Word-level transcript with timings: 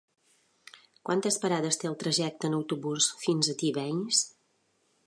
Quantes 1.09 1.37
parades 1.43 1.79
té 1.83 1.91
el 1.91 1.99
trajecte 2.05 2.51
en 2.51 2.59
autobús 2.61 3.13
fins 3.27 3.53
a 3.53 3.57
Tivenys? 3.63 4.25